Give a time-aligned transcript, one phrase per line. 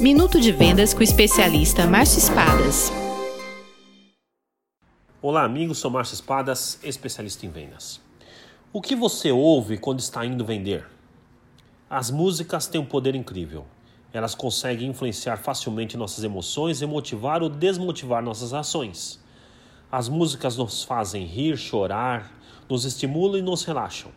[0.00, 2.90] Minuto de Vendas com o especialista Márcio Espadas.
[5.20, 5.76] Olá, amigos.
[5.76, 8.00] Sou Márcio Espadas, especialista em vendas.
[8.72, 10.86] O que você ouve quando está indo vender?
[11.90, 13.66] As músicas têm um poder incrível.
[14.10, 19.22] Elas conseguem influenciar facilmente nossas emoções e motivar ou desmotivar nossas ações.
[19.92, 22.32] As músicas nos fazem rir, chorar,
[22.70, 24.10] nos estimulam e nos relaxam.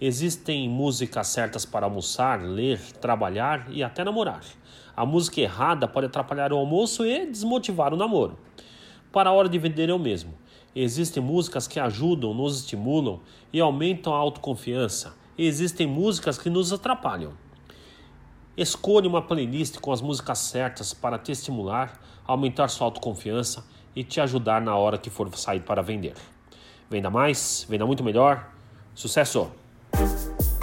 [0.00, 4.42] Existem músicas certas para almoçar, ler, trabalhar e até namorar.
[4.96, 8.36] A música errada pode atrapalhar o almoço e desmotivar o namoro.
[9.12, 10.34] Para a hora de vender é o mesmo.
[10.74, 13.20] Existem músicas que ajudam, nos estimulam
[13.52, 15.14] e aumentam a autoconfiança.
[15.38, 17.32] Existem músicas que nos atrapalham.
[18.56, 24.20] Escolha uma playlist com as músicas certas para te estimular, aumentar sua autoconfiança e te
[24.20, 26.14] ajudar na hora que for sair para vender.
[26.90, 28.52] Venda mais, venda muito melhor.
[28.94, 29.63] Sucesso!